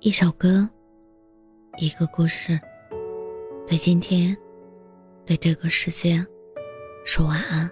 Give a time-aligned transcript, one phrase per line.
[0.00, 0.68] 一首歌，
[1.78, 2.56] 一个故事，
[3.66, 4.36] 对今天，
[5.26, 6.24] 对这个世界，
[7.04, 7.68] 说晚安。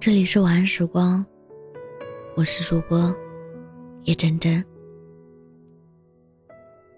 [0.00, 1.24] 这里是晚安时光，
[2.34, 3.14] 我是主播
[4.02, 4.62] 叶真真。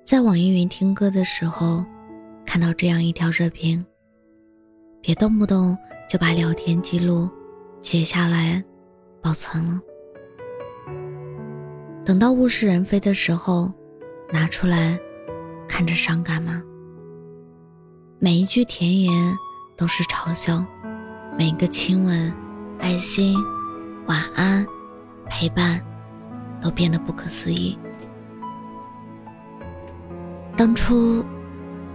[0.04, 1.84] 在网易云听歌的时候，
[2.46, 3.84] 看到这样一条热评：
[5.02, 5.77] 别动不动
[6.08, 7.29] 就把聊天记录
[7.82, 8.64] 截下来
[9.20, 9.79] 保存了。
[12.11, 13.72] 等到物是人非的时候，
[14.32, 14.98] 拿出来
[15.68, 16.60] 看着伤感吗？
[18.18, 19.12] 每一句甜言
[19.77, 20.66] 都是嘲笑，
[21.38, 22.34] 每一个亲吻、
[22.80, 23.37] 爱心、
[24.06, 24.66] 晚安、
[25.28, 25.80] 陪伴，
[26.60, 27.78] 都变得不可思议。
[30.56, 31.24] 当初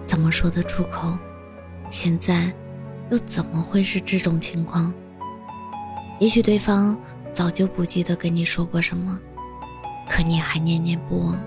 [0.06, 1.12] 怎么说得出口？
[1.90, 2.50] 现在
[3.12, 4.94] 又怎么会是这种情况？
[6.22, 6.98] 也许对方
[7.34, 9.20] 早就不记得跟你说过什么。
[10.10, 11.40] 可你还念念不忘，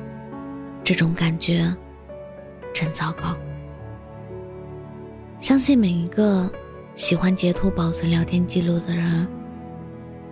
[0.85, 1.75] 这种感觉
[2.75, 3.37] 真糟糕。
[5.39, 6.51] 相信每一个
[6.95, 9.27] 喜欢截图保存聊天记录的人，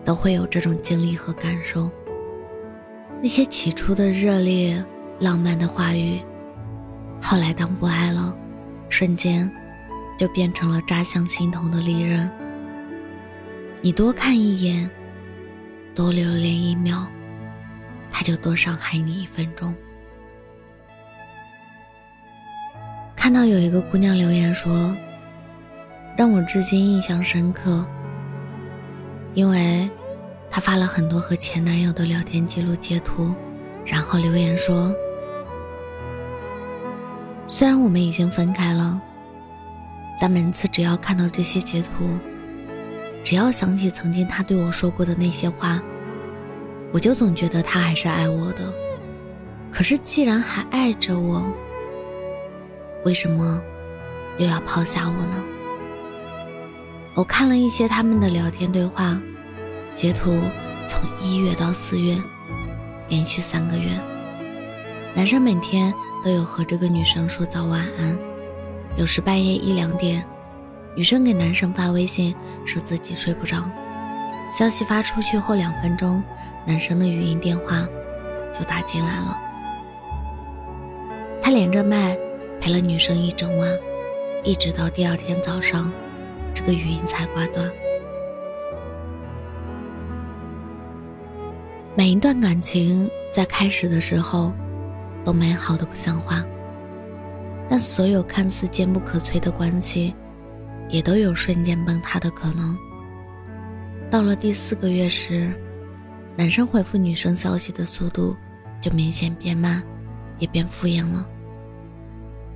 [0.05, 1.91] 都会有这种经历和感受。
[3.23, 4.85] 那些起初的热烈、
[5.21, 6.21] 浪漫的话语，
[7.23, 8.37] 后来当不爱了，
[8.89, 9.51] 瞬间
[10.19, 12.29] 就变成了扎向心头的利刃。
[13.81, 14.91] 你多看一眼，
[15.95, 17.07] 多留恋一秒。
[18.11, 19.75] 他就多伤害你一分钟。
[23.15, 24.97] 看到有一个姑娘留言说，
[26.17, 27.85] 让我至今印象深刻，
[29.35, 29.91] 因为
[30.51, 33.35] 她发了很多和前男友的聊天记录截图，
[33.85, 34.95] 然后留言说，
[37.47, 39.01] 虽然我们已经分开了，
[40.21, 42.17] 但每次只要看到这些截图，
[43.25, 45.83] 只要想起曾经他对我说过的那些话。
[46.93, 48.73] 我就总觉得他还是爱我的，
[49.71, 51.45] 可是既然还爱着我，
[53.05, 53.63] 为什么
[54.39, 55.43] 又要抛下我呢？
[57.15, 59.21] 我看了一些他们的聊天对话
[59.95, 60.39] 截图，
[60.87, 62.17] 从一月到四月，
[63.09, 63.91] 连续三个月，
[65.15, 65.93] 男生每天
[66.25, 68.17] 都有和这个女生说早晚安，
[68.97, 70.25] 有时半夜一两点，
[70.95, 73.63] 女生给男生发微信说自己睡不着。
[74.57, 76.23] 消息发出去后两分钟，
[76.65, 77.87] 男生的语音电话
[78.59, 79.39] 就打进来了。
[81.43, 82.17] 他连着麦
[82.59, 83.71] 陪了女生一整晚，
[84.43, 85.93] 一直到第二天早上，
[86.55, 87.71] 这个语音才挂断。
[91.95, 94.55] 每一段感情在开始的时候
[95.23, 96.43] 都美好的不像话，
[97.69, 100.15] 但所有看似坚不可摧的关系，
[100.89, 102.75] 也都有瞬间崩塌的可能。
[104.17, 105.53] 到了第四个月时，
[106.39, 108.35] 男生回复女生消息的速度
[108.81, 109.85] 就明显变慢，
[110.39, 111.29] 也变敷衍了。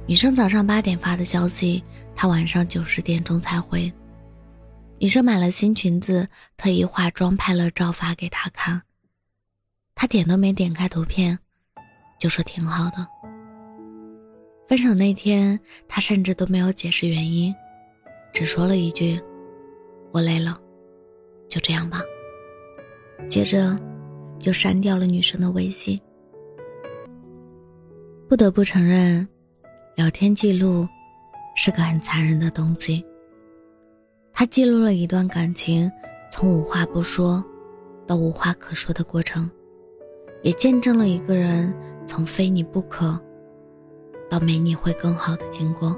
[0.07, 1.85] 女生早上八点发的消息，
[2.17, 3.93] 他晚上九十点钟才回。
[4.99, 6.27] 女生买了新裙子，
[6.57, 8.81] 特意化妆拍了照发给他看，
[9.95, 11.39] 他点都没点开图片，
[12.19, 13.07] 就说挺好的。
[14.67, 17.55] 分手那天，他甚至都没有解释原因，
[18.33, 19.21] 只说了一句
[20.11, 20.59] ：“我累了。”
[21.51, 22.01] 就这样吧。
[23.29, 23.79] 接着，
[24.39, 26.01] 就删掉了女生的微信。
[28.27, 29.27] 不得不承认，
[29.97, 30.89] 聊天记录
[31.57, 33.05] 是个很残忍的东西。
[34.33, 35.91] 它记录了一段感情
[36.31, 37.45] 从无话不说
[38.07, 39.51] 到无话可说的过程，
[40.43, 41.75] 也见证了一个人
[42.07, 43.21] 从非你不可
[44.31, 45.95] 到没你会更好的经过，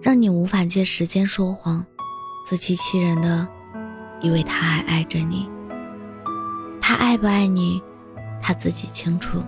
[0.00, 1.84] 让你无法借时间说谎，
[2.44, 3.48] 自欺欺人的。
[4.20, 5.48] 因为他还爱着你，
[6.80, 7.82] 他爱不爱你，
[8.42, 9.42] 他自己清楚，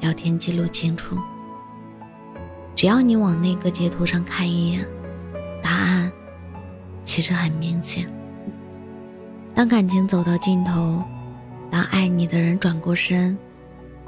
[0.00, 1.16] 聊天记录清楚。
[2.74, 4.84] 只要你往那个截图上看一眼，
[5.62, 6.10] 答案
[7.04, 8.10] 其实很明显。
[9.54, 11.02] 当感情走到尽头，
[11.70, 13.38] 当爱你的人转过身，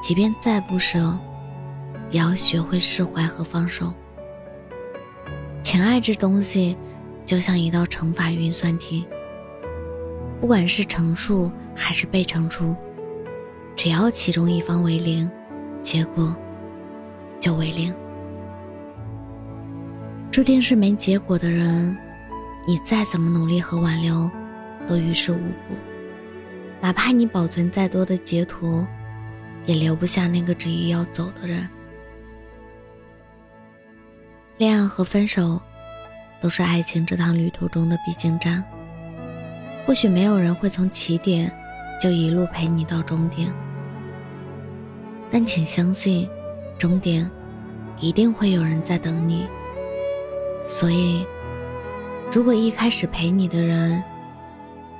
[0.00, 1.16] 即便再不舍，
[2.10, 3.92] 也要学会释怀和放手。
[5.62, 6.76] 情爱这东西，
[7.24, 9.06] 就像一道乘法运算题。
[10.44, 12.76] 不管是乘数还是被乘数，
[13.74, 15.30] 只要其中一方为零，
[15.80, 16.36] 结果
[17.40, 17.94] 就为零。
[20.30, 21.96] 注定是没结果的人，
[22.66, 24.30] 你再怎么努力和挽留，
[24.86, 25.74] 都于事无补。
[26.78, 28.84] 哪怕你保存再多的截图，
[29.64, 31.66] 也留不下那个执意要走的人。
[34.58, 35.58] 恋爱和分手，
[36.38, 38.62] 都是爱情这趟旅途中的必经站。
[39.86, 41.52] 或许没有人会从起点
[42.00, 43.52] 就一路陪你到终点，
[45.30, 46.28] 但请相信，
[46.78, 47.30] 终点
[48.00, 49.46] 一定会有人在等你。
[50.66, 51.26] 所以，
[52.32, 54.02] 如果一开始陪你的人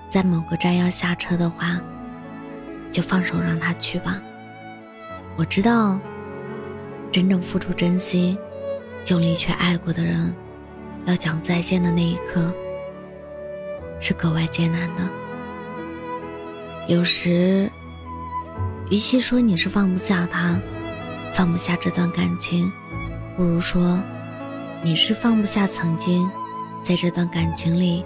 [0.08, 1.80] 在某个站要下车的话，
[2.92, 4.20] 就放手让他去吧。
[5.36, 5.98] 我知道，
[7.10, 8.38] 真正付出真心、
[9.08, 10.34] 用力去爱过的人，
[11.06, 12.54] 要讲再见的那一刻
[14.00, 15.02] 是格外艰难的。
[16.86, 17.70] 有时，
[18.90, 20.60] 与其说你是放不下他，
[21.32, 22.70] 放不下这段感情，
[23.36, 24.02] 不如说。
[24.82, 26.30] 你是放不下曾经
[26.82, 28.04] 在这段感情里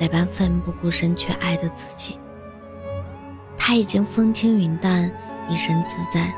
[0.00, 2.18] 那般奋不顾身去爱的自己。
[3.56, 5.08] 他已经风轻云淡，
[5.48, 6.34] 一身自在，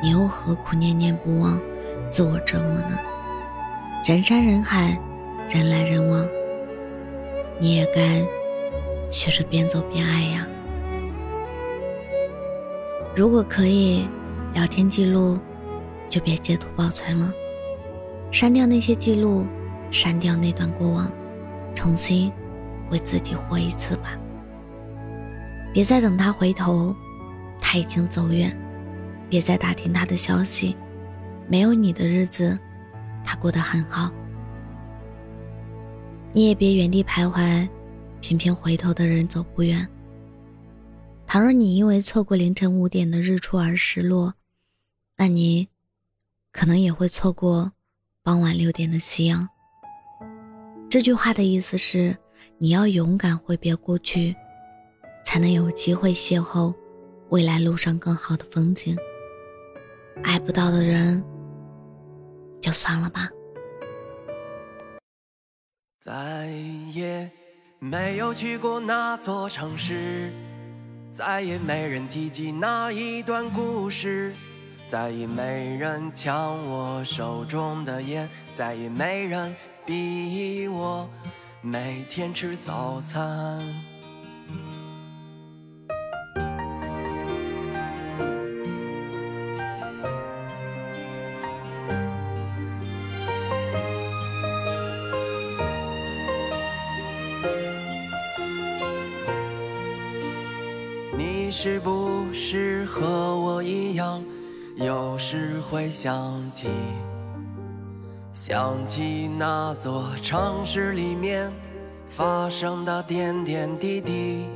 [0.00, 1.60] 你又何苦念念不忘，
[2.10, 2.96] 自我折磨呢？
[4.06, 4.96] 人山人海，
[5.48, 6.24] 人来人往，
[7.60, 8.26] 你也该
[9.10, 10.46] 学着边走边爱呀。
[13.14, 14.08] 如果可以，
[14.54, 15.38] 聊天记录
[16.08, 17.30] 就别截图保存了。
[18.30, 19.44] 删掉那些记录，
[19.90, 21.12] 删掉那段过往，
[21.74, 22.32] 重新
[22.90, 24.16] 为自己活一次吧。
[25.74, 26.94] 别再等他回头，
[27.60, 28.50] 他已经走远；
[29.28, 30.76] 别再打听他的消息，
[31.46, 32.58] 没有你的日子，
[33.22, 34.10] 他过得很好。
[36.32, 37.68] 你也别原地徘徊，
[38.20, 39.86] 频频回头的人走不远。
[41.26, 44.34] 倘若你因为错过凌晨五点的日出而失落，
[45.16, 45.68] 那你
[46.52, 47.72] 可能也会错过。
[48.22, 49.48] 傍晚六点的夕阳。
[50.90, 52.16] 这句话的意思是，
[52.58, 54.36] 你要勇敢挥别过去，
[55.24, 56.72] 才能有机会邂逅
[57.30, 58.94] 未来路上更好的风景。
[60.22, 61.24] 爱不到的人，
[62.60, 63.30] 就算了吧。
[66.02, 66.46] 再
[66.94, 67.30] 也
[67.78, 70.32] 没有去过那座城市，
[71.12, 74.32] 再也没人提及那一段故事。
[74.90, 78.26] 再也没人抢我手中的烟，
[78.56, 79.54] 再也没人
[79.84, 81.06] 逼我
[81.60, 83.60] 每天吃早餐。
[101.62, 104.24] 是不是和我一样？
[104.76, 106.68] 有时会想起，
[108.32, 111.52] 想起那座城市里面
[112.08, 114.48] 发生的点点滴滴。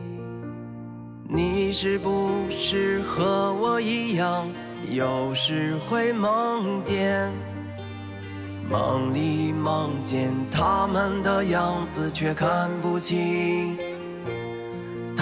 [1.28, 4.48] 你是不是和我一样，
[4.90, 7.30] 有时会梦见，
[8.70, 13.76] 梦里梦见他们的样子，却看不清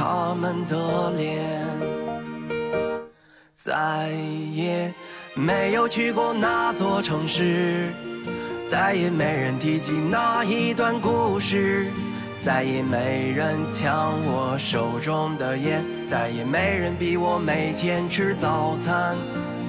[0.03, 1.41] 他们的脸。
[3.57, 4.11] 再
[4.53, 4.93] 也
[5.33, 7.93] 没有去过那座城市，
[8.69, 11.87] 再也没人提及那一段故事，
[12.45, 19.17] 再也没人抢我手中的烟，再也没人逼我每天吃早餐，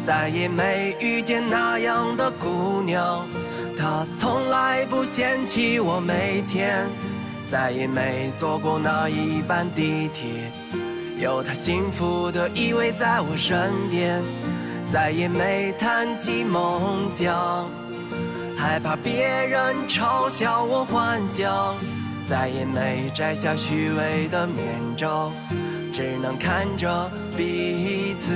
[0.04, 3.24] 再也没遇见那样的姑娘，
[3.78, 6.88] 她从来不嫌弃我没钱，
[7.52, 10.52] 再也没坐过那一班地铁。
[11.20, 14.22] 有他幸福的依偎在我身边，
[14.92, 17.70] 再也没谈及梦想，
[18.58, 21.76] 害怕别人嘲笑我幻想，
[22.28, 24.58] 再也没摘下虚伪的面
[24.98, 25.32] 罩，
[25.94, 28.34] 只能看着彼此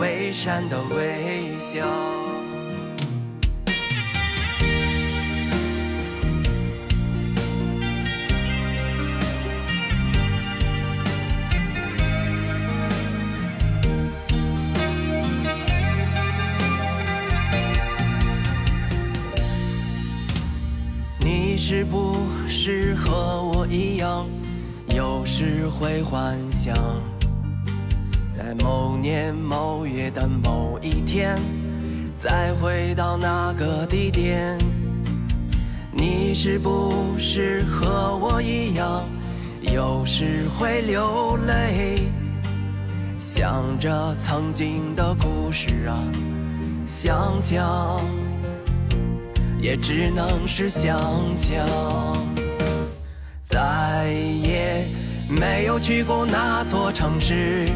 [0.00, 2.21] 微闪的微笑。
[21.74, 24.26] 是不是和我一样，
[24.94, 26.76] 有时会幻想，
[28.30, 31.34] 在某年某月的某一天，
[32.18, 34.58] 再回到那个地点？
[35.90, 39.02] 你是不是和我一样，
[39.62, 42.02] 有时会流泪，
[43.18, 45.96] 想着曾经的故事啊，
[46.84, 48.21] 想想。
[49.62, 50.98] 也只能是想
[51.36, 51.64] 象，
[53.44, 54.08] 再
[54.42, 54.84] 也
[55.28, 57.68] 没有去过那座城市，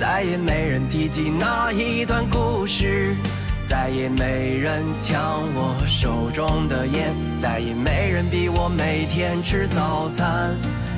[0.00, 3.14] 再也没人提及那一段故事，
[3.68, 10.56] 再也没人抢我手中的烟，再也没人逼我每天吃早餐，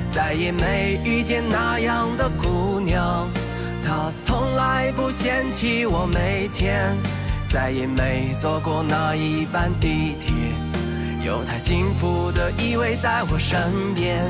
[0.09, 3.27] 再也没遇见那样的姑娘。
[3.83, 6.95] 他从来不嫌弃我没钱，
[7.51, 10.33] 再也没坐过那一班地铁。
[11.25, 14.23] 有他幸福的依偎在我身边，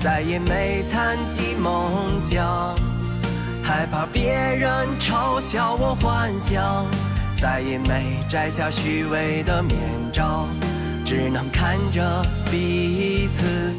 [0.00, 2.76] 再也没谈及梦想，
[3.62, 6.86] 害怕别人嘲笑我幻想，
[7.40, 9.76] 再也没摘下虚伪的面
[10.12, 10.46] 罩，
[11.04, 13.74] 只能看着彼此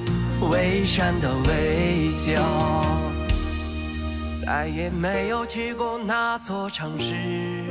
[0.50, 2.42] 微闪的微笑。
[4.46, 7.69] 再也没有去过那座城市。